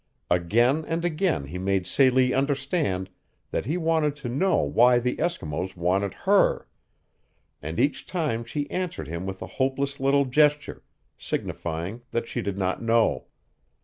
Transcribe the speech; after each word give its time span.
Again 0.31 0.83
and 0.85 1.05
again 1.05 1.45
he 1.45 1.59
made 1.59 1.85
Celie 1.85 2.33
understand 2.33 3.07
that 3.51 3.67
he 3.67 3.77
wanted 3.77 4.15
to 4.15 4.29
know 4.29 4.57
why 4.63 4.97
the 4.97 5.15
Eskimos 5.17 5.75
wanted 5.75 6.15
HER, 6.25 6.67
and 7.61 7.79
each 7.79 8.07
time 8.07 8.43
she 8.43 8.67
answered 8.71 9.07
him 9.07 9.27
with 9.27 9.43
a 9.43 9.61
hopeless 9.61 9.99
little 9.99 10.25
gesture, 10.25 10.81
signifying 11.19 12.01
that 12.09 12.27
she 12.27 12.41
did 12.41 12.57
not 12.57 12.81
know. 12.81 13.25